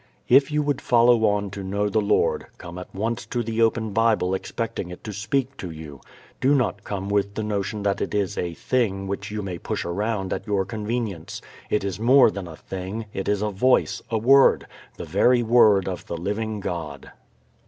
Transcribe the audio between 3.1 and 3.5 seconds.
to